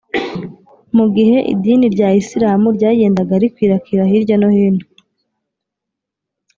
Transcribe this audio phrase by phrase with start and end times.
[0.95, 4.85] mu gihe idini rya isilamu ryagendaga rikwirakwira hirya no hino